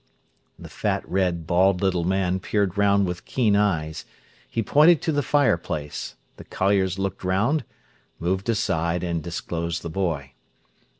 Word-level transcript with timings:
The 0.57 0.67
fat, 0.67 1.07
red, 1.07 1.45
bald 1.45 1.79
little 1.81 2.03
man 2.05 2.39
peered 2.39 2.75
round 2.75 3.05
with 3.05 3.23
keen 3.23 3.55
eyes. 3.55 4.03
He 4.49 4.63
pointed 4.63 5.07
at 5.07 5.13
the 5.13 5.21
fireplace. 5.21 6.15
The 6.37 6.43
colliers 6.43 6.97
looked 6.97 7.23
round, 7.23 7.63
moved 8.17 8.49
aside, 8.49 9.03
and 9.03 9.21
disclosed 9.21 9.83
the 9.83 9.91
boy. 9.91 10.31